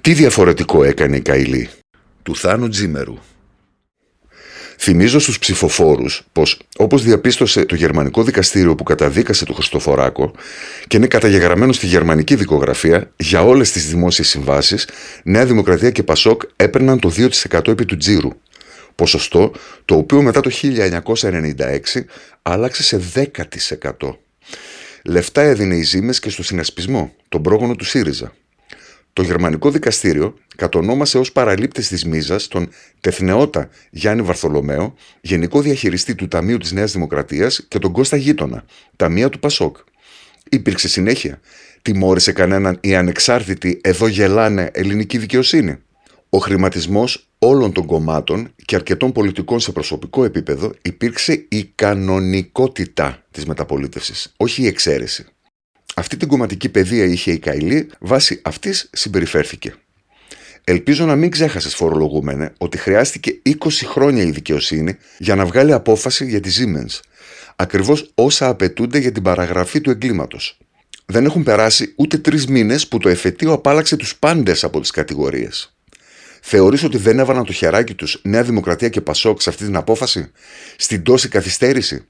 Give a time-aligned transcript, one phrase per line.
[0.00, 1.68] Τι διαφορετικό έκανε η Καηλή
[2.22, 3.18] του Θάνου Τζίμερου.
[4.78, 10.32] Θυμίζω στους ψηφοφόρους πως, όπως διαπίστωσε το γερμανικό δικαστήριο που καταδίκασε τον Χριστοφοράκο
[10.86, 14.88] και είναι καταγεγραμμένο στη γερμανική δικογραφία για όλες τις δημόσιες συμβάσεις,
[15.24, 17.10] Νέα Δημοκρατία και Πασόκ έπαιρναν το
[17.50, 18.30] 2% επί του τζίρου.
[18.94, 19.52] Ποσοστό
[19.84, 22.04] το οποίο μετά το 1996
[22.42, 24.16] άλλαξε σε 10%.
[25.04, 28.32] Λεφτά έδινε οι Ζήμες και στο συνασπισμό, τον πρόγονο του ΣΥΡΙΖΑ.
[29.12, 32.68] Το γερμανικό δικαστήριο κατονόμασε ως παραλήπτες της Μίζας τον
[33.00, 38.64] τεθνεώτα Γιάννη Βαρθολομαίο, γενικό διαχειριστή του Ταμείου της Νέας Δημοκρατίας και τον Κώστα Γείτονα,
[38.96, 39.76] ταμεία του Πασόκ.
[40.50, 41.40] Υπήρξε συνέχεια.
[41.82, 45.78] Τιμώρησε κανέναν η ανεξάρτητη εδώ γελάνε ελληνική δικαιοσύνη.
[46.28, 53.46] Ο χρηματισμός όλων των κομμάτων και αρκετών πολιτικών σε προσωπικό επίπεδο υπήρξε η κανονικότητα της
[53.46, 55.26] μεταπολίτευσης, όχι η εξαίρεση.
[56.00, 59.74] Αυτή την κομματική παιδεία είχε η Καηλή, βάσει αυτής συμπεριφέρθηκε.
[60.64, 63.52] Ελπίζω να μην ξέχασες, φορολογούμενε, ότι χρειάστηκε 20
[63.84, 67.00] χρόνια η δικαιοσύνη για να βγάλει απόφαση για τη Siemens.
[67.56, 70.58] Ακριβώς όσα απαιτούνται για την παραγραφή του εγκλήματος.
[71.06, 75.74] Δεν έχουν περάσει ούτε τρεις μήνες που το εφετείο απάλαξε τους πάντες από τις κατηγορίες.
[76.40, 80.30] Θεωρείς ότι δεν έβαλαν το χεράκι τους Νέα Δημοκρατία και Πασόκ σε αυτή την απόφαση,
[80.76, 82.06] στην τόση καθυστέρηση;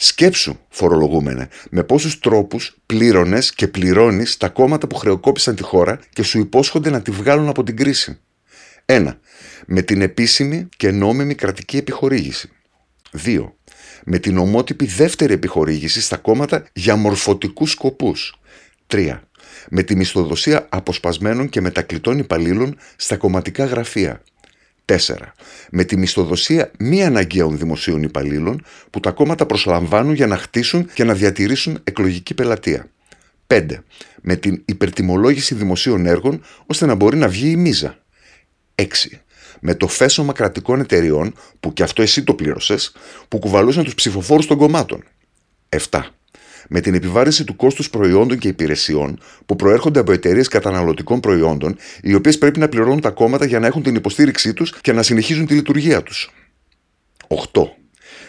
[0.00, 6.22] Σκέψου, φορολογούμενε, με πόσους τρόπους πλήρωνες και πληρώνεις τα κόμματα που χρεοκόπησαν τη χώρα και
[6.22, 8.18] σου υπόσχονται να τη βγάλουν από την κρίση.
[8.86, 9.14] 1.
[9.66, 12.50] Με την επίσημη και νόμιμη κρατική επιχορήγηση.
[13.24, 13.52] 2.
[14.04, 18.40] Με την ομότυπη δεύτερη επιχορήγηση στα κόμματα για μορφωτικούς σκοπούς.
[18.86, 19.20] 3.
[19.70, 24.22] Με τη μισθοδοσία αποσπασμένων και μετακλητών υπαλλήλων στα κομματικά γραφεία.
[24.88, 24.96] 4.
[25.70, 31.04] Με τη μισθοδοσία μη αναγκαίων δημοσίων υπαλλήλων που τα κόμματα προσλαμβάνουν για να χτίσουν και
[31.04, 32.90] να διατηρήσουν εκλογική πελατεία.
[33.46, 33.66] 5.
[34.22, 37.98] Με την υπερτιμολόγηση δημοσίων έργων ώστε να μπορεί να βγει η μίζα.
[38.74, 38.84] 6.
[39.60, 42.92] Με το φέσομα κρατικών εταιριών, που και αυτό εσύ το πλήρωσες,
[43.28, 45.04] που κουβαλούσαν τους ψηφοφόρους των κομμάτων.
[45.68, 46.17] 7
[46.68, 52.14] με την επιβάρυνση του κόστους προϊόντων και υπηρεσιών που προέρχονται από εταιρείες καταναλωτικών προϊόντων, οι
[52.14, 55.46] οποίες πρέπει να πληρώνουν τα κόμματα για να έχουν την υποστήριξή τους και να συνεχίζουν
[55.46, 56.30] τη λειτουργία τους.
[57.52, 57.62] 8.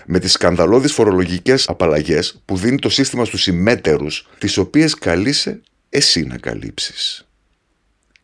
[0.05, 4.07] Με τις σκανδαλώδεις φορολογικές απαλλαγές που δίνει το σύστημα στους ημέτερου,
[4.37, 7.27] τις οποίες καλείσαι εσύ να καλύψεις.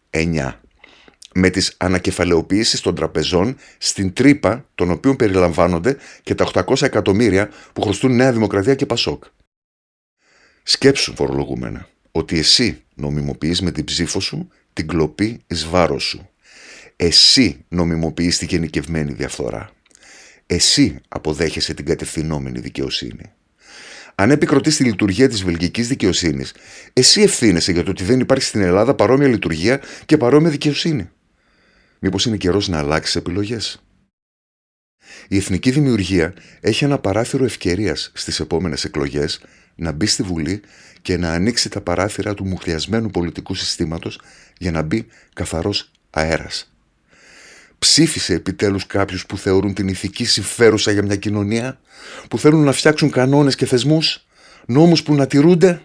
[0.09, 0.59] 9
[1.37, 7.81] με τις ανακεφαλαιοποιήσεις των τραπεζών στην τρύπα των οποίων περιλαμβάνονται και τα 800 εκατομμύρια που
[7.81, 9.23] χρωστούν Νέα Δημοκρατία και Πασόκ.
[10.67, 16.29] Σκέψου, φορολογούμενα, ότι εσύ νομιμοποιείς με την ψήφο σου την κλοπή εις βάρος σου.
[16.95, 19.69] Εσύ νομιμοποιείς τη γενικευμένη διαφθορά.
[20.45, 23.31] Εσύ αποδέχεσαι την κατευθυνόμενη δικαιοσύνη.
[24.15, 26.53] Αν επικροτείς τη λειτουργία της βελγικής δικαιοσύνης,
[26.93, 31.09] εσύ ευθύνεσαι για το ότι δεν υπάρχει στην Ελλάδα παρόμοια λειτουργία και παρόμοια δικαιοσύνη.
[31.99, 33.83] Μήπως είναι καιρός να αλλάξεις επιλογές;
[35.27, 39.41] Η εθνική δημιουργία έχει ένα παράθυρο ευκαιρίας στις επόμενες εκλογές
[39.75, 40.61] να μπει στη Βουλή
[41.01, 44.19] και να ανοίξει τα παράθυρα του μουχλιασμένου πολιτικού συστήματος
[44.57, 46.73] για να μπει καθαρός αέρας.
[47.79, 51.79] Ψήφισε επιτέλους κάποιους που θεωρούν την ηθική συμφέρουσα για μια κοινωνία,
[52.29, 54.25] που θέλουν να φτιάξουν κανόνες και θεσμούς,
[54.65, 55.81] νόμους που να τηρούνται,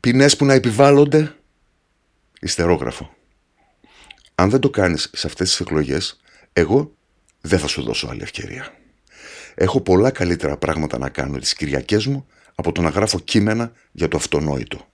[0.00, 1.34] ποινές που να επιβάλλονται.
[2.40, 3.14] Ιστερόγραφο.
[4.34, 6.20] Αν δεν το κάνεις σε αυτές τις εκλογές,
[6.52, 6.94] εγώ
[7.40, 8.74] δεν θα σου δώσω άλλη ευκαιρία.
[9.54, 14.08] Έχω πολλά καλύτερα πράγματα να κάνω τις Κυριακές μου από το να γράφω κείμενα για
[14.08, 14.86] το αυτονόητο.